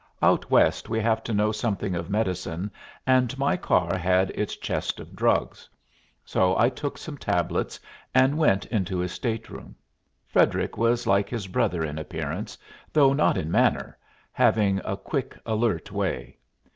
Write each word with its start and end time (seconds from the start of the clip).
Out 0.23 0.49
West 0.49 0.89
we 0.89 0.99
have 0.99 1.23
to 1.25 1.31
know 1.31 1.51
something 1.51 1.93
of 1.93 2.09
medicine, 2.09 2.71
and 3.05 3.37
my 3.37 3.55
car 3.55 3.95
had 3.95 4.31
its 4.31 4.55
chest 4.57 4.99
of 4.99 5.15
drugs: 5.15 5.69
so 6.25 6.57
I 6.57 6.69
took 6.69 6.97
some 6.97 7.19
tablets 7.19 7.79
and 8.11 8.39
went 8.39 8.65
into 8.65 8.97
his 8.97 9.11
state 9.11 9.51
room. 9.51 9.75
Frederic 10.25 10.75
was 10.75 11.05
like 11.05 11.29
his 11.29 11.45
brother 11.45 11.83
in 11.85 11.99
appearance, 11.99 12.57
though 12.91 13.13
not 13.13 13.37
in 13.37 13.51
manner, 13.51 13.95
having 14.31 14.81
a 14.85 14.97
quick, 14.97 15.37
alert 15.45 15.91
way. 15.91 16.39